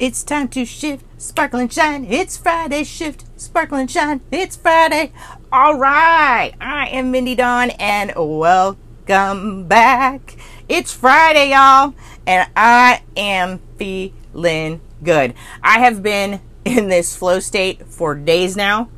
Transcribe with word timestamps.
It's 0.00 0.24
time 0.24 0.48
to 0.48 0.64
shift, 0.64 1.04
sparkle 1.18 1.60
and 1.60 1.72
shine. 1.72 2.04
It's 2.04 2.36
Friday, 2.36 2.82
shift, 2.82 3.24
sparkle 3.40 3.78
and 3.78 3.88
shine. 3.88 4.22
It's 4.32 4.56
Friday. 4.56 5.12
All 5.52 5.78
right. 5.78 6.52
I 6.60 6.88
am 6.88 7.12
Mindy 7.12 7.36
Dawn 7.36 7.70
and 7.78 8.12
welcome 8.16 9.68
back. 9.68 10.36
It's 10.68 10.92
Friday, 10.92 11.50
y'all, 11.50 11.94
and 12.26 12.50
I 12.56 13.02
am 13.16 13.60
feeling 13.76 14.80
good. 15.04 15.34
I 15.62 15.78
have 15.78 16.02
been 16.02 16.40
in 16.64 16.88
this 16.88 17.16
flow 17.16 17.38
state 17.38 17.86
for 17.86 18.16
days 18.16 18.56
now, 18.56 18.88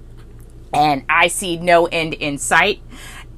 and 0.72 1.04
I 1.10 1.28
see 1.28 1.58
no 1.58 1.86
end 1.88 2.14
in 2.14 2.38
sight 2.38 2.80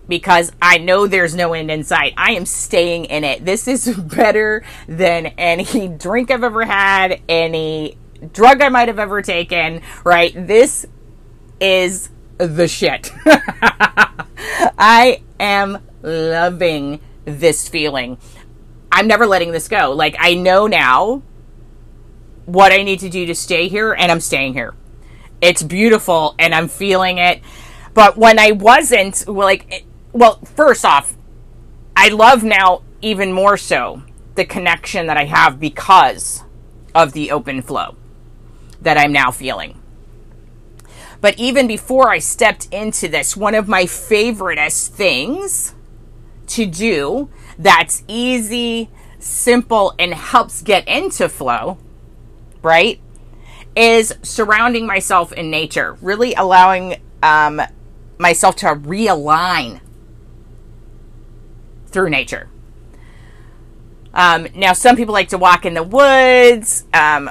because 0.09 0.51
I 0.61 0.79
know 0.79 1.07
there's 1.07 1.35
no 1.35 1.53
end 1.53 1.71
in 1.71 1.85
sight. 1.85 2.15
I 2.17 2.33
am 2.33 2.47
staying 2.47 3.07
in 3.07 3.25
it. 3.25 3.45
This 3.45 3.69
is 3.69 3.95
better 3.97 4.65
than 4.89 5.27
any 5.39 5.89
drink 5.89 6.31
I've 6.31 6.43
ever 6.43 6.65
had, 6.65 7.21
any 7.29 7.99
drug 8.33 8.63
I 8.63 8.69
might 8.69 8.89
have 8.89 8.99
ever 8.99 9.23
taken, 9.23 9.83
right? 10.05 10.33
This 10.35 10.87
is 11.61 12.11
the 12.39 12.67
shit. 12.69 13.13
I 14.79 15.23
am 15.39 15.79
loving 16.03 17.01
this 17.25 17.69
feeling. 17.69 18.19
I'm 18.91 19.07
never 19.07 19.27
letting 19.27 19.53
this 19.53 19.69
go. 19.69 19.93
Like, 19.93 20.17
I 20.19 20.35
know 20.35 20.67
now 20.67 21.23
what 22.47 22.73
I 22.73 22.83
need 22.83 23.01
to 23.01 23.11
do 23.11 23.27
to 23.27 23.35
stay 23.35 23.69
here, 23.69 23.93
and 23.93 24.11
I'm 24.11 24.21
staying 24.21 24.55
here. 24.55 24.75
It's 25.41 25.63
beautiful, 25.63 26.35
and 26.39 26.55
I'm 26.55 26.69
feeling 26.69 27.19
it. 27.19 27.43
But 27.93 28.17
when 28.17 28.39
I 28.39 28.53
wasn't, 28.53 29.29
like, 29.29 29.85
well, 30.19 30.41
first 30.57 30.85
off, 30.85 31.17
I 31.95 32.09
love 32.09 32.43
now 32.43 32.83
even 33.01 33.33
more 33.33 33.57
so 33.57 34.03
the 34.35 34.45
connection 34.45 35.07
that 35.07 35.17
I 35.17 35.27
have 35.27 35.61
because 35.61 36.43
of 36.93 37.13
the 37.13 37.31
open 37.31 37.63
flow 37.63 37.95
that 38.81 38.99
I'm 38.99 39.13
now 39.13 39.31
feeling. 39.31 39.81
But 41.21 41.39
even 41.39 41.69
before 41.69 42.11
I 42.11 42.19
stepped 42.19 42.67
into 42.73 43.07
this, 43.07 43.37
one 43.37 43.55
of 43.55 43.69
my 43.69 43.85
favoriteest 43.85 44.89
things 44.89 45.75
to 46.49 46.67
do 46.67 47.31
that's 47.57 48.03
easy, 48.09 48.91
simple, 49.21 49.95
and 50.01 50.15
helps 50.15 50.63
get 50.63 50.87
into 50.89 51.29
flow, 51.29 51.79
right? 52.63 53.01
Is 53.77 54.17
surrounding 54.23 54.85
myself 54.85 55.33
in 55.33 55.49
nature, 55.49 55.97
really 56.03 56.35
allowing 56.35 57.01
um, 57.23 57.63
myself 58.19 58.57
to 58.57 58.67
realign 58.67 59.81
through 61.91 62.11
nature. 62.11 62.49
Um, 64.15 64.49
now, 64.55 64.73
some 64.73 64.97
people 64.97 65.13
like 65.13 65.29
to 65.29 65.39
walk 65.39 65.65
in 65.65 65.75
the 65.75 65.83
woods, 65.83 66.85
um, 66.93 67.31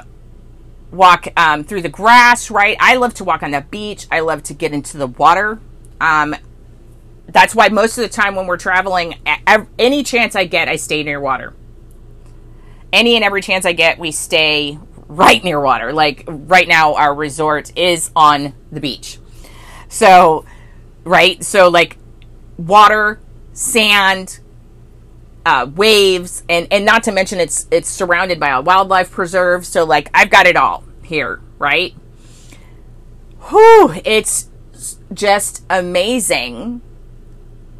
walk 0.90 1.26
um, 1.36 1.64
through 1.64 1.82
the 1.82 1.88
grass, 1.88 2.50
right? 2.50 2.76
I 2.80 2.96
love 2.96 3.14
to 3.14 3.24
walk 3.24 3.42
on 3.42 3.50
the 3.50 3.60
beach. 3.60 4.06
I 4.10 4.20
love 4.20 4.42
to 4.44 4.54
get 4.54 4.72
into 4.72 4.96
the 4.96 5.06
water. 5.06 5.60
Um, 6.00 6.34
that's 7.26 7.54
why 7.54 7.68
most 7.68 7.98
of 7.98 8.02
the 8.02 8.08
time 8.08 8.36
when 8.36 8.46
we're 8.46 8.56
traveling, 8.56 9.16
any 9.78 10.02
chance 10.02 10.34
I 10.34 10.44
get, 10.44 10.68
I 10.68 10.76
stay 10.76 11.02
near 11.02 11.20
water. 11.20 11.54
Any 12.90 13.16
and 13.16 13.24
every 13.24 13.42
chance 13.42 13.66
I 13.66 13.74
get, 13.74 13.98
we 13.98 14.12
stay 14.12 14.78
right 15.08 15.42
near 15.44 15.60
water. 15.60 15.92
Like 15.92 16.24
right 16.26 16.66
now, 16.66 16.94
our 16.94 17.14
resort 17.14 17.76
is 17.76 18.10
on 18.16 18.54
the 18.72 18.80
beach. 18.80 19.18
So, 19.88 20.46
right? 21.04 21.42
So, 21.44 21.68
like 21.68 21.98
water, 22.56 23.20
sand, 23.52 24.40
uh, 25.48 25.64
waves, 25.64 26.42
and 26.46 26.68
and 26.70 26.84
not 26.84 27.02
to 27.04 27.10
mention 27.10 27.40
it's 27.40 27.66
it's 27.70 27.88
surrounded 27.88 28.38
by 28.38 28.50
a 28.50 28.60
wildlife 28.60 29.10
preserve. 29.10 29.64
So 29.64 29.82
like 29.84 30.10
I've 30.12 30.28
got 30.28 30.46
it 30.46 30.56
all 30.56 30.84
here, 31.02 31.40
right? 31.58 31.94
Whew, 33.48 33.94
it's 34.04 34.50
just 35.14 35.64
amazing 35.70 36.82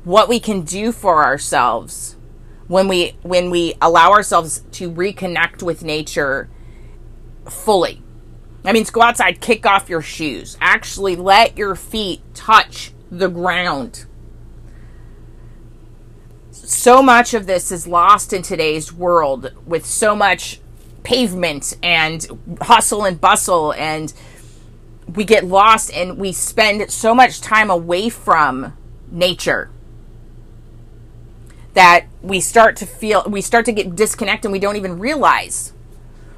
what 0.05 0.31
we 0.31 0.41
can 0.41 0.63
do 0.63 0.93
for 0.93 1.23
ourselves 1.23 2.17
when 2.69 2.89
we 2.89 3.19
when 3.21 3.51
we 3.51 3.75
allow 3.83 4.13
ourselves 4.13 4.65
to 4.73 4.91
reconnect 4.91 5.63
with 5.63 5.85
nature 5.85 6.49
fully. 7.51 8.03
I 8.65 8.73
mean, 8.73 8.85
go 8.91 9.03
outside, 9.03 9.43
kick 9.43 9.67
off 9.67 9.91
your 9.91 10.03
shoes, 10.03 10.57
actually 10.59 11.17
let 11.17 11.59
your 11.59 11.75
feet 11.75 12.23
touch 12.35 12.93
the 13.11 13.29
ground 13.29 14.07
so 16.69 17.03
much 17.03 17.33
of 17.33 17.47
this 17.47 17.73
is 17.73 17.87
lost 17.87 18.33
in 18.33 18.43
today's 18.43 18.93
world 18.93 19.53
with 19.65 19.87
so 19.87 20.15
much 20.15 20.61
pavement 21.03 21.75
and 21.83 22.27
hustle 22.61 23.05
and 23.07 23.19
bustle 23.21 23.73
and 23.73 24.13
we 25.15 25.25
get 25.25 25.45
lost 25.45 25.91
and 25.95 26.19
we 26.19 26.31
spend 26.31 26.91
so 26.91 27.15
much 27.15 27.41
time 27.41 27.71
away 27.71 28.11
from 28.11 28.77
nature 29.11 29.71
that 31.73 32.05
we 32.21 32.39
start 32.39 32.77
to 32.77 32.85
feel 32.85 33.25
we 33.27 33.41
start 33.41 33.65
to 33.65 33.73
get 33.73 33.97
disconnected 33.97 34.45
and 34.45 34.53
we 34.53 34.59
don't 34.59 34.77
even 34.77 34.99
realize 34.99 35.73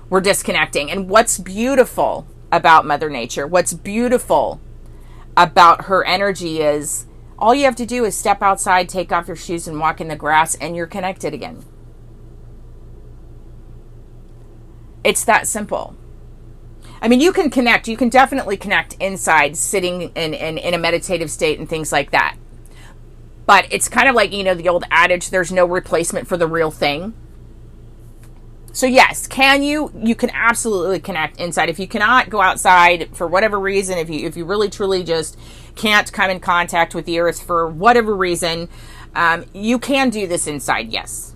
we're 0.09 0.21
disconnecting. 0.21 0.91
And 0.91 1.09
what's 1.09 1.39
beautiful 1.39 2.27
about 2.53 2.85
mother 2.85 3.09
nature 3.09 3.47
what's 3.47 3.73
beautiful 3.73 4.61
about 5.37 5.87
her 5.87 6.05
energy 6.05 6.61
is 6.61 7.07
all 7.41 7.55
you 7.55 7.65
have 7.65 7.77
to 7.77 7.87
do 7.87 8.05
is 8.05 8.17
step 8.17 8.43
outside, 8.43 8.89
take 8.89 9.13
off 9.13 9.27
your 9.27 9.37
shoes, 9.37 9.67
and 9.67 9.81
walk 9.81 10.01
in 10.01 10.09
the 10.09 10.17
grass, 10.17 10.55
and 10.57 10.77
you're 10.77 10.87
connected 10.87 11.33
again. 11.33 11.65
It's 15.03 15.25
that 15.25 15.47
simple. 15.47 15.97
I 17.03 17.09
mean, 17.09 17.21
you 17.21 17.33
can 17.33 17.49
connect. 17.49 17.89
You 17.89 17.97
can 17.97 18.11
definitely 18.11 18.59
connect 18.59 18.95
inside, 18.95 19.57
sitting 19.57 20.03
in, 20.15 20.35
in, 20.35 20.59
in 20.59 20.75
a 20.75 20.79
meditative 20.79 21.31
state 21.31 21.59
and 21.59 21.69
things 21.69 21.93
like 21.93 22.11
that. 22.11 22.37
But 23.47 23.67
it's 23.71 23.89
kind 23.89 24.09
of 24.09 24.15
like, 24.15 24.33
you 24.33 24.45
know, 24.45 24.55
the 24.55 24.69
old 24.69 24.85
adage 24.91 25.31
there's 25.31 25.51
no 25.51 25.65
replacement 25.65 26.29
for 26.29 26.37
the 26.37 26.47
real 26.47 26.71
thing. 26.71 27.15
So 28.73 28.87
yes, 28.87 29.27
can 29.27 29.63
you? 29.63 29.93
You 30.01 30.15
can 30.15 30.31
absolutely 30.31 31.01
connect 31.01 31.41
inside. 31.41 31.69
If 31.69 31.79
you 31.79 31.89
cannot 31.89 32.31
go 32.31 32.41
outside 32.41 33.09
for 33.15 33.27
whatever 33.27 33.59
reason, 33.59 33.99
if 33.99 34.09
you 34.09 34.27
if 34.27 34.37
you 34.37 34.45
really 34.45 34.71
truly 34.71 35.03
just 35.03 35.37
can't 35.75 36.11
come 36.13 36.31
in 36.31 36.41
contact 36.41 36.95
with 36.95 37.05
the 37.05 37.19
earth 37.19 37.43
for 37.43 37.69
whatever 37.69 38.15
reason, 38.15 38.69
um, 39.15 39.45
you 39.53 39.79
can 39.79 40.11
do 40.11 40.27
this 40.27 40.47
inside. 40.47 40.93
Yes, 40.93 41.35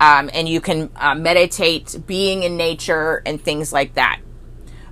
um, 0.00 0.28
and 0.34 0.46
you 0.46 0.60
can 0.60 0.90
uh, 0.96 1.14
meditate, 1.14 1.96
being 2.06 2.42
in 2.42 2.58
nature, 2.58 3.22
and 3.24 3.40
things 3.40 3.72
like 3.72 3.94
that. 3.94 4.20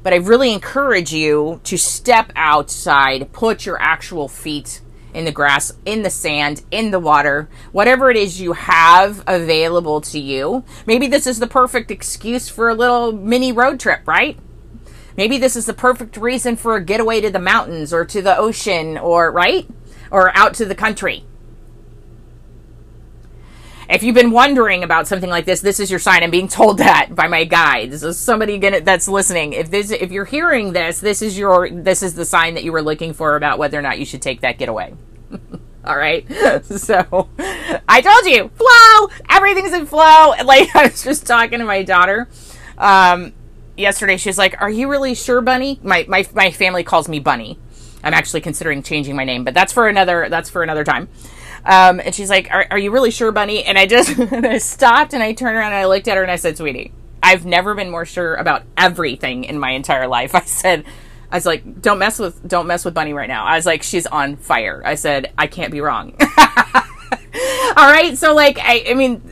But 0.02 0.14
I 0.14 0.16
really 0.16 0.52
encourage 0.52 1.12
you 1.12 1.60
to 1.64 1.76
step 1.76 2.32
outside, 2.34 3.30
put 3.32 3.66
your 3.66 3.80
actual 3.80 4.26
feet 4.26 4.80
in 5.14 5.24
the 5.24 5.32
grass, 5.32 5.72
in 5.84 6.02
the 6.02 6.10
sand, 6.10 6.62
in 6.70 6.90
the 6.90 6.98
water, 6.98 7.48
whatever 7.72 8.10
it 8.10 8.16
is 8.16 8.40
you 8.40 8.52
have 8.52 9.22
available 9.26 10.00
to 10.00 10.18
you. 10.18 10.64
Maybe 10.86 11.06
this 11.06 11.26
is 11.26 11.38
the 11.38 11.46
perfect 11.46 11.90
excuse 11.90 12.48
for 12.48 12.68
a 12.68 12.74
little 12.74 13.12
mini 13.12 13.52
road 13.52 13.80
trip, 13.80 14.06
right? 14.06 14.38
Maybe 15.16 15.38
this 15.38 15.56
is 15.56 15.66
the 15.66 15.74
perfect 15.74 16.16
reason 16.16 16.56
for 16.56 16.76
a 16.76 16.84
getaway 16.84 17.20
to 17.20 17.30
the 17.30 17.38
mountains 17.38 17.92
or 17.92 18.04
to 18.06 18.22
the 18.22 18.36
ocean 18.36 18.96
or, 18.96 19.30
right? 19.30 19.68
Or 20.10 20.36
out 20.36 20.54
to 20.54 20.64
the 20.64 20.74
country. 20.74 21.24
If 23.92 24.02
you've 24.02 24.14
been 24.14 24.30
wondering 24.30 24.84
about 24.84 25.06
something 25.06 25.28
like 25.28 25.44
this, 25.44 25.60
this 25.60 25.78
is 25.78 25.90
your 25.90 26.00
sign. 26.00 26.22
I'm 26.22 26.30
being 26.30 26.48
told 26.48 26.78
that 26.78 27.14
by 27.14 27.28
my 27.28 27.44
guide. 27.44 27.90
This 27.90 28.02
is 28.02 28.18
somebody 28.18 28.56
gonna, 28.56 28.80
that's 28.80 29.06
listening. 29.06 29.52
If 29.52 29.70
this, 29.70 29.90
if 29.90 30.10
you're 30.10 30.24
hearing 30.24 30.72
this, 30.72 30.98
this 30.98 31.20
is 31.20 31.36
your, 31.36 31.68
this 31.68 32.02
is 32.02 32.14
the 32.14 32.24
sign 32.24 32.54
that 32.54 32.64
you 32.64 32.72
were 32.72 32.80
looking 32.80 33.12
for 33.12 33.36
about 33.36 33.58
whether 33.58 33.78
or 33.78 33.82
not 33.82 33.98
you 33.98 34.06
should 34.06 34.22
take 34.22 34.40
that 34.40 34.56
getaway. 34.56 34.94
All 35.84 35.96
right. 35.96 36.26
So 36.64 37.28
I 37.88 38.00
told 38.00 38.24
you, 38.24 38.48
flow. 38.54 39.08
Everything's 39.28 39.72
in 39.72 39.86
flow. 39.86 40.32
Like 40.44 40.74
I 40.74 40.84
was 40.84 41.02
just 41.04 41.26
talking 41.26 41.58
to 41.58 41.64
my 41.64 41.82
daughter 41.82 42.28
um, 42.78 43.32
yesterday. 43.76 44.16
She 44.16 44.28
was 44.28 44.38
like, 44.38 44.60
"Are 44.60 44.70
you 44.70 44.90
really 44.90 45.14
sure, 45.14 45.40
Bunny?" 45.40 45.78
My 45.82 46.04
my 46.08 46.26
my 46.34 46.50
family 46.50 46.82
calls 46.82 47.08
me 47.08 47.18
Bunny. 47.18 47.58
I'm 48.02 48.14
actually 48.14 48.40
considering 48.40 48.82
changing 48.82 49.16
my 49.16 49.24
name, 49.24 49.44
but 49.44 49.54
that's 49.54 49.72
for 49.72 49.88
another 49.88 50.28
that's 50.28 50.50
for 50.50 50.62
another 50.62 50.84
time. 50.84 51.08
Um, 51.64 52.00
and 52.00 52.14
she's 52.14 52.30
like, 52.30 52.50
are, 52.50 52.66
are, 52.72 52.78
you 52.78 52.90
really 52.90 53.10
sure, 53.10 53.30
Bunny? 53.30 53.64
And 53.64 53.78
I 53.78 53.86
just 53.86 54.18
I 54.32 54.58
stopped 54.58 55.14
and 55.14 55.22
I 55.22 55.32
turned 55.32 55.56
around 55.56 55.72
and 55.72 55.76
I 55.76 55.86
looked 55.86 56.08
at 56.08 56.16
her 56.16 56.22
and 56.22 56.30
I 56.30 56.36
said, 56.36 56.56
Sweetie, 56.56 56.92
I've 57.22 57.46
never 57.46 57.74
been 57.74 57.90
more 57.90 58.04
sure 58.04 58.34
about 58.34 58.64
everything 58.76 59.44
in 59.44 59.58
my 59.58 59.70
entire 59.70 60.08
life. 60.08 60.34
I 60.34 60.40
said, 60.40 60.84
I 61.30 61.36
was 61.36 61.46
like, 61.46 61.80
don't 61.80 61.98
mess 61.98 62.18
with 62.18 62.46
don't 62.46 62.66
mess 62.66 62.84
with 62.84 62.94
Bunny 62.94 63.12
right 63.12 63.28
now. 63.28 63.44
I 63.44 63.56
was 63.56 63.66
like, 63.66 63.82
she's 63.82 64.06
on 64.06 64.36
fire. 64.36 64.82
I 64.84 64.96
said, 64.96 65.32
I 65.38 65.46
can't 65.46 65.70
be 65.70 65.80
wrong. 65.80 66.14
All 67.76 67.90
right, 67.90 68.18
so 68.18 68.34
like, 68.34 68.58
I, 68.60 68.84
I 68.88 68.94
mean, 68.94 69.22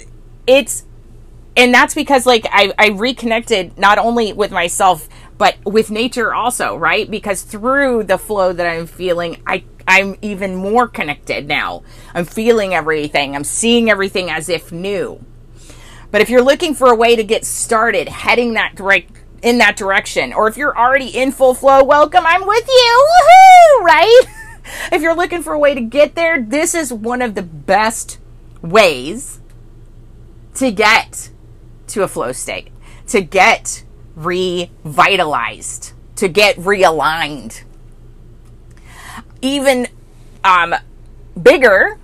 it's 0.46 0.84
and 1.56 1.74
that's 1.74 1.94
because 1.94 2.26
like 2.26 2.46
I, 2.50 2.72
I 2.78 2.88
reconnected 2.88 3.78
not 3.78 3.98
only 3.98 4.32
with 4.32 4.50
myself 4.50 5.08
but 5.36 5.56
with 5.64 5.90
nature 5.90 6.34
also 6.34 6.76
right 6.76 7.10
because 7.10 7.42
through 7.42 8.04
the 8.04 8.18
flow 8.18 8.52
that 8.52 8.66
i'm 8.66 8.86
feeling 8.86 9.42
i 9.46 9.64
I'm 9.90 10.16
even 10.22 10.54
more 10.54 10.86
connected 10.86 11.48
now. 11.48 11.82
I'm 12.14 12.24
feeling 12.24 12.72
everything. 12.72 13.34
I'm 13.34 13.42
seeing 13.42 13.90
everything 13.90 14.30
as 14.30 14.48
if 14.48 14.70
new. 14.70 15.24
But 16.12 16.20
if 16.20 16.30
you're 16.30 16.42
looking 16.42 16.74
for 16.74 16.92
a 16.92 16.96
way 16.96 17.16
to 17.16 17.24
get 17.24 17.44
started, 17.44 18.08
heading 18.08 18.54
that 18.54 18.78
right 18.78 19.08
in 19.42 19.58
that 19.58 19.76
direction. 19.76 20.32
Or 20.32 20.46
if 20.46 20.56
you're 20.56 20.76
already 20.76 21.08
in 21.08 21.32
full 21.32 21.54
flow, 21.54 21.82
welcome, 21.82 22.24
I'm 22.24 22.46
with 22.46 22.68
you. 22.68 23.06
Woohoo! 23.08 23.84
Right? 23.84 24.20
if 24.92 25.00
you're 25.00 25.16
looking 25.16 25.42
for 25.42 25.54
a 25.54 25.58
way 25.58 25.74
to 25.74 25.80
get 25.80 26.14
there, 26.14 26.40
this 26.40 26.74
is 26.74 26.92
one 26.92 27.22
of 27.22 27.34
the 27.34 27.42
best 27.42 28.18
ways 28.62 29.40
to 30.54 30.70
get 30.70 31.30
to 31.88 32.02
a 32.02 32.08
flow 32.08 32.32
state, 32.32 32.68
to 33.08 33.22
get 33.22 33.84
revitalized, 34.14 35.92
to 36.16 36.28
get 36.28 36.56
realigned. 36.56 37.62
Even 39.42 39.86
um, 40.44 40.74
bigger, 41.40 41.98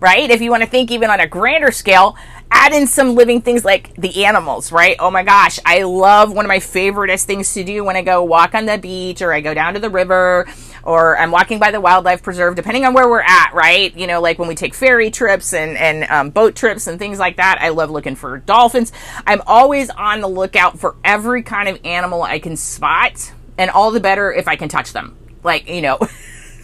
right? 0.00 0.30
If 0.30 0.40
you 0.40 0.50
want 0.50 0.62
to 0.62 0.68
think 0.68 0.90
even 0.90 1.10
on 1.10 1.20
a 1.20 1.26
grander 1.26 1.70
scale, 1.72 2.16
add 2.50 2.72
in 2.72 2.86
some 2.86 3.14
living 3.14 3.40
things 3.40 3.64
like 3.64 3.94
the 3.96 4.24
animals, 4.24 4.70
right? 4.72 4.96
Oh 4.98 5.10
my 5.10 5.22
gosh, 5.22 5.58
I 5.64 5.82
love 5.82 6.32
one 6.32 6.44
of 6.44 6.48
my 6.48 6.58
favoriteest 6.58 7.24
things 7.24 7.52
to 7.54 7.64
do 7.64 7.84
when 7.84 7.96
I 7.96 8.02
go 8.02 8.22
walk 8.24 8.54
on 8.54 8.66
the 8.66 8.78
beach 8.78 9.22
or 9.22 9.32
I 9.32 9.40
go 9.40 9.54
down 9.54 9.74
to 9.74 9.80
the 9.80 9.90
river 9.90 10.46
or 10.82 11.18
I'm 11.18 11.30
walking 11.30 11.58
by 11.58 11.72
the 11.72 11.80
wildlife 11.80 12.22
preserve, 12.22 12.54
depending 12.54 12.84
on 12.84 12.94
where 12.94 13.08
we're 13.08 13.20
at, 13.20 13.50
right? 13.52 13.94
You 13.96 14.06
know, 14.06 14.20
like 14.20 14.38
when 14.38 14.48
we 14.48 14.54
take 14.54 14.74
ferry 14.74 15.10
trips 15.10 15.52
and, 15.52 15.76
and 15.76 16.04
um, 16.10 16.30
boat 16.30 16.54
trips 16.54 16.86
and 16.86 16.98
things 16.98 17.18
like 17.18 17.36
that. 17.36 17.58
I 17.60 17.70
love 17.70 17.90
looking 17.90 18.14
for 18.14 18.38
dolphins. 18.38 18.92
I'm 19.26 19.42
always 19.46 19.90
on 19.90 20.20
the 20.20 20.28
lookout 20.28 20.78
for 20.78 20.94
every 21.04 21.42
kind 21.42 21.68
of 21.68 21.84
animal 21.84 22.22
I 22.22 22.38
can 22.38 22.56
spot, 22.56 23.32
and 23.58 23.70
all 23.70 23.90
the 23.90 24.00
better 24.00 24.32
if 24.32 24.46
I 24.46 24.56
can 24.56 24.68
touch 24.68 24.92
them. 24.92 25.16
Like, 25.42 25.68
you 25.68 25.82
know. 25.82 25.98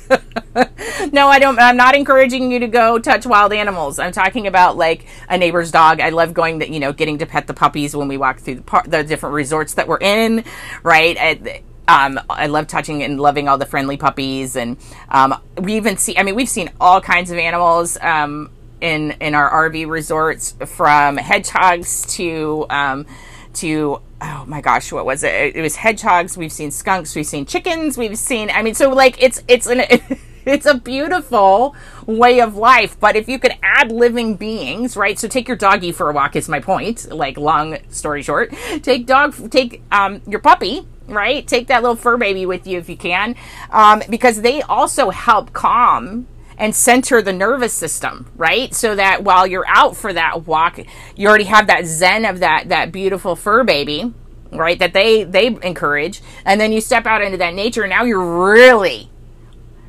no, 1.13 1.29
I 1.29 1.39
don't. 1.39 1.59
I'm 1.59 1.77
not 1.77 1.95
encouraging 1.95 2.51
you 2.51 2.59
to 2.61 2.69
go 2.69 2.99
touch 2.99 3.27
wild 3.27 3.53
animals. 3.53 3.99
I'm 3.99 4.13
talking 4.13 4.47
about 4.47 4.77
like 4.77 5.07
a 5.29 5.39
neighbor's 5.39 5.71
dog. 5.71 6.01
I 6.01 6.11
love 6.11 6.35
going 6.35 6.59
that 6.59 6.71
you 6.71 6.81
know 6.81 6.93
getting 6.93 7.19
to 7.19 7.27
pet 7.27 7.47
the 7.47 7.55
puppies 7.55 7.97
when 7.97 8.09
we 8.09 8.17
walk 8.17 8.41
through 8.41 8.57
the, 8.57 8.63
par- 8.63 8.85
the 8.87 9.03
different 9.03 9.35
resorts 9.35 9.75
that 9.75 9.89
we're 9.89 10.01
in. 10.01 10.45
Right. 10.83 11.17
I, 11.19 11.63
um, 11.89 12.21
I 12.31 12.47
love 12.47 12.67
touching 12.69 13.03
and 13.03 13.21
loving 13.21 13.49
all 13.49 13.59
the 13.59 13.67
friendly 13.67 13.97
puppies, 13.97 14.57
and 14.57 14.77
um, 15.09 15.35
we 15.59 15.75
even 15.77 15.97
see. 15.97 16.17
I 16.17 16.23
mean, 16.23 16.35
we've 16.35 16.49
seen 16.49 16.71
all 16.81 17.01
kinds 17.01 17.31
of 17.31 17.39
animals 17.39 17.99
um, 18.01 18.51
in 18.81 19.13
in 19.21 19.35
our 19.35 19.69
RV 19.69 19.89
resorts, 19.89 20.55
from 20.67 21.17
hedgehogs 21.17 22.07
to 22.17 22.67
um, 22.71 23.07
to 23.55 24.01
oh 24.23 24.45
my 24.47 24.61
gosh, 24.61 24.93
what 24.93 25.05
was 25.05 25.25
it? 25.25 25.57
It 25.57 25.61
was 25.61 25.77
hedgehogs. 25.77 26.37
We've 26.37 26.53
seen 26.53 26.71
skunks. 26.71 27.15
We've 27.15 27.27
seen 27.27 27.45
chickens. 27.45 27.99
We've 27.99 28.17
seen. 28.17 28.51
I 28.51 28.63
mean, 28.63 28.75
so 28.75 28.91
like 28.91 29.21
it's 29.23 29.43
it's 29.49 29.67
an 29.67 29.83
it's 30.47 30.67
a 30.67 30.75
beautiful 30.75 31.75
way 32.07 32.41
of 32.41 32.57
life. 32.57 32.99
But 32.99 33.17
if 33.17 33.29
you 33.29 33.39
could 33.39 33.55
add 33.63 33.91
living 33.91 34.37
beings, 34.37 34.97
right? 34.97 35.19
So 35.19 35.29
take 35.29 35.49
your 35.49 35.57
doggy 35.57 35.93
for 35.93 36.09
a 36.09 36.13
walk. 36.13 36.37
Is 36.37 36.49
my 36.49 36.61
point. 36.61 37.11
Like 37.11 37.37
long 37.37 37.79
story 37.89 38.23
short, 38.23 38.55
take 38.83 39.07
dog 39.07 39.51
take 39.51 39.83
um 39.91 40.23
your 40.27 40.41
puppy. 40.41 40.87
Right, 41.09 41.47
take 41.47 41.67
that 41.67 41.83
little 41.83 41.97
fur 41.97 42.17
baby 42.17 42.47
with 42.47 42.65
you 42.67 42.79
if 42.79 42.89
you 42.89 42.97
can, 42.97 43.35
um, 43.71 44.03
because 44.09 44.41
they 44.41 44.63
also 44.63 45.11
help 45.11 45.53
calm 45.53 46.29
and 46.59 46.75
center 46.75 47.23
the 47.23 47.33
nervous 47.33 47.73
system, 47.73 48.31
right? 48.37 48.75
So 48.75 48.95
that 48.95 49.25
while 49.25 49.47
you're 49.47 49.67
out 49.67 49.97
for 49.97 50.13
that 50.13 50.47
walk, 50.47 50.79
you 51.17 51.29
already 51.29 51.45
have 51.45 51.67
that 51.67 51.87
zen 51.87 52.25
of 52.25 52.41
that 52.41 52.69
that 52.69 52.93
beautiful 52.93 53.37
fur 53.37 53.65
baby, 53.65 54.13
right? 54.51 54.79
That 54.79 54.93
they 54.93 55.25
they 55.25 55.47
encourage, 55.47 56.21
and 56.45 56.61
then 56.61 56.73
you 56.73 56.81
step 56.81 57.07
out 57.07 57.23
into 57.23 57.39
that 57.39 57.55
nature. 57.55 57.83
And 57.83 57.91
now 57.91 58.05
you're 58.05 58.51
really 58.51 59.11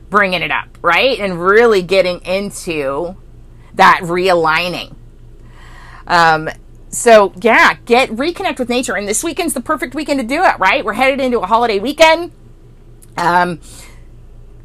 bringing 0.10 0.42
it 0.42 0.51
up, 0.51 0.77
right? 0.81 1.19
And 1.19 1.44
really 1.44 1.81
getting 1.81 2.21
into 2.21 3.15
that 3.74 4.01
realigning. 4.04 4.95
Um, 6.06 6.50
so 6.89 7.33
yeah, 7.42 7.75
get 7.86 8.10
reconnect 8.10 8.60
with 8.60 8.69
nature, 8.69 8.95
and 8.95 9.07
this 9.07 9.24
weekend's 9.24 9.54
the 9.54 9.62
perfect 9.62 9.95
weekend 9.95 10.19
to 10.19 10.25
do 10.25 10.44
it, 10.44 10.60
right? 10.60 10.86
We're 10.86 10.94
headed 10.94 11.19
into 11.19 11.39
a 11.39 11.48
holiday 11.48 11.80
weekend. 11.80 12.31
Um, 13.18 13.60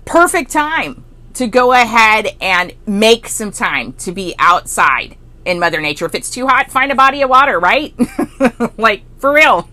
perfect 0.05 0.51
time 0.51 1.05
to 1.39 1.47
go 1.47 1.73
ahead 1.73 2.35
and 2.41 2.75
make 2.85 3.29
some 3.29 3.53
time 3.53 3.93
to 3.93 4.11
be 4.11 4.35
outside 4.41 5.17
in 5.45 5.61
Mother 5.61 5.81
Nature. 5.81 6.05
If 6.07 6.17
it's 6.17 6.31
too 6.31 6.49
hot, 6.49 6.69
find 6.69 6.91
a 6.91 6.97
body 6.97 7.23
of 7.23 7.31
water, 7.31 7.61
right? 7.61 7.95
like, 8.77 9.05
for 9.21 9.33
real. 9.33 9.69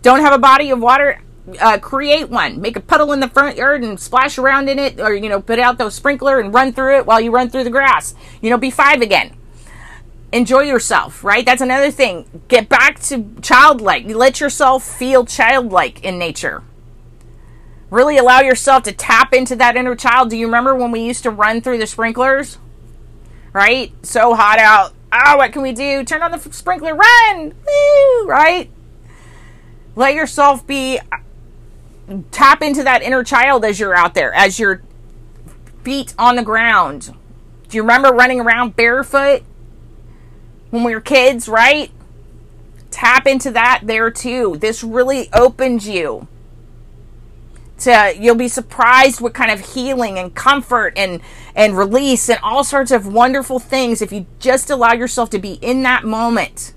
Don't 0.00 0.20
have 0.20 0.32
a 0.32 0.38
body 0.38 0.70
of 0.70 0.80
water? 0.80 1.20
Uh, 1.60 1.76
create 1.76 2.30
one. 2.30 2.58
Make 2.58 2.76
a 2.76 2.80
puddle 2.80 3.12
in 3.12 3.20
the 3.20 3.28
front 3.28 3.58
yard 3.58 3.82
and 3.82 4.00
splash 4.00 4.38
around 4.38 4.70
in 4.70 4.78
it, 4.78 4.98
or, 4.98 5.12
you 5.12 5.28
know, 5.28 5.42
put 5.42 5.58
out 5.58 5.76
those 5.76 5.94
sprinkler 5.94 6.40
and 6.40 6.54
run 6.54 6.72
through 6.72 6.96
it 6.96 7.04
while 7.04 7.20
you 7.20 7.30
run 7.30 7.50
through 7.50 7.64
the 7.64 7.70
grass. 7.70 8.14
You 8.40 8.48
know, 8.48 8.56
be 8.56 8.70
five 8.70 9.02
again. 9.02 9.36
Enjoy 10.32 10.62
yourself, 10.62 11.22
right? 11.22 11.44
That's 11.44 11.60
another 11.60 11.90
thing. 11.90 12.42
Get 12.48 12.70
back 12.70 12.98
to 13.00 13.26
childlike. 13.42 14.06
Let 14.06 14.40
yourself 14.40 14.82
feel 14.82 15.26
childlike 15.26 16.02
in 16.02 16.18
nature 16.18 16.62
Really 17.94 18.18
allow 18.18 18.40
yourself 18.40 18.82
to 18.82 18.92
tap 18.92 19.32
into 19.32 19.54
that 19.54 19.76
inner 19.76 19.94
child. 19.94 20.28
Do 20.28 20.36
you 20.36 20.46
remember 20.46 20.74
when 20.74 20.90
we 20.90 21.06
used 21.06 21.22
to 21.22 21.30
run 21.30 21.60
through 21.60 21.78
the 21.78 21.86
sprinklers? 21.86 22.58
Right? 23.52 23.92
So 24.04 24.34
hot 24.34 24.58
out. 24.58 24.92
Oh, 25.12 25.36
what 25.36 25.52
can 25.52 25.62
we 25.62 25.70
do? 25.70 26.02
Turn 26.02 26.20
on 26.20 26.32
the 26.32 26.40
sprinkler, 26.40 26.92
run! 26.92 27.54
Woo! 27.64 28.26
Right? 28.26 28.68
Let 29.94 30.14
yourself 30.16 30.66
be 30.66 30.98
tap 32.32 32.62
into 32.62 32.82
that 32.82 33.02
inner 33.02 33.22
child 33.22 33.64
as 33.64 33.78
you're 33.78 33.94
out 33.94 34.14
there, 34.14 34.34
as 34.34 34.58
your 34.58 34.82
feet 35.84 36.16
on 36.18 36.34
the 36.34 36.42
ground. 36.42 37.14
Do 37.68 37.76
you 37.76 37.82
remember 37.84 38.08
running 38.08 38.40
around 38.40 38.74
barefoot 38.74 39.44
when 40.70 40.82
we 40.82 40.96
were 40.96 41.00
kids, 41.00 41.48
right? 41.48 41.92
Tap 42.90 43.28
into 43.28 43.52
that 43.52 43.82
there 43.84 44.10
too. 44.10 44.56
This 44.58 44.82
really 44.82 45.28
opens 45.32 45.86
you 45.86 46.26
you'll 47.86 48.34
be 48.34 48.48
surprised 48.48 49.20
what 49.20 49.34
kind 49.34 49.50
of 49.50 49.74
healing 49.74 50.18
and 50.18 50.34
comfort 50.34 50.92
and 50.96 51.20
and 51.54 51.76
release 51.76 52.28
and 52.28 52.38
all 52.42 52.64
sorts 52.64 52.90
of 52.90 53.06
wonderful 53.06 53.58
things 53.58 54.02
if 54.02 54.12
you 54.12 54.26
just 54.38 54.70
allow 54.70 54.92
yourself 54.92 55.30
to 55.30 55.38
be 55.38 55.54
in 55.54 55.82
that 55.82 56.04
moment 56.04 56.72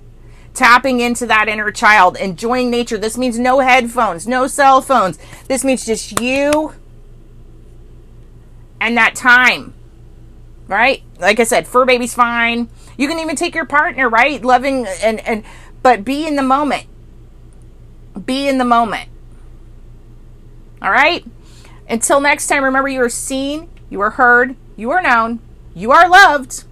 tapping 0.54 1.00
into 1.00 1.25
that 1.25 1.48
inner 1.48 1.71
child 1.71 2.18
enjoying 2.18 2.71
nature. 2.71 2.98
This 2.98 3.18
means 3.18 3.38
no 3.38 3.59
headphones 3.59 4.27
no 4.27 4.48
cell 4.48 4.81
phones. 4.81 5.18
This 5.48 5.63
means 5.63 5.86
just 5.86 6.19
you 6.19 6.74
and 8.80 8.98
that 8.98 9.15
time 9.15 9.74
right? 10.68 11.04
Like 11.19 11.39
i 11.39 11.44
said 11.44 11.68
fur 11.68 11.85
baby's 11.85 12.14
fine. 12.14 12.69
You 12.97 13.07
can 13.07 13.19
even 13.19 13.35
take 13.35 13.56
your 13.56 13.66
partner 13.66 14.09
right? 14.09 14.44
Loving 14.44 14.87
and 15.04 15.19
and 15.21 15.44
but 15.83 16.04
be 16.04 16.28
in 16.28 16.35
the 16.35 16.44
moment. 16.44 16.85
Be 18.26 18.47
in 18.47 18.57
the 18.57 18.66
moment 18.66 19.09
all 20.81 20.91
right? 20.91 21.25
Until 21.89 22.19
next 22.19 22.47
time, 22.47 22.63
remember 22.63 22.89
you 22.89 23.01
are 23.01 23.09
seen, 23.09 23.69
you 23.89 24.01
are 24.01 24.11
heard, 24.11 24.55
you 24.75 24.91
are 24.91 25.01
known, 25.01 25.39
you 25.73 25.91
are 25.91 26.09
loved. 26.09 26.65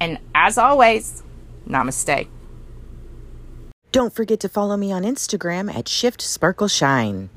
And 0.00 0.18
as 0.34 0.58
always, 0.58 1.22
namaste. 1.66 2.28
Don't 3.92 4.12
forget 4.12 4.40
to 4.40 4.48
follow 4.48 4.76
me 4.76 4.92
on 4.92 5.02
Instagram 5.02 5.72
at 5.72 5.88
Shift 5.88 6.20
Sparkle 6.20 6.68
Shine. 6.68 7.30